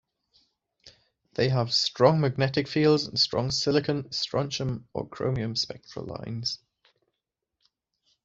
They 1.35 1.49
have 1.49 1.71
strong 1.71 2.21
magnetic 2.21 2.67
fields 2.67 3.05
and 3.05 3.19
strong 3.19 3.51
silicon, 3.51 4.11
strontium, 4.11 4.87
or 4.95 5.07
chromium 5.07 5.55
spectral 5.55 6.07
lines. 6.07 6.57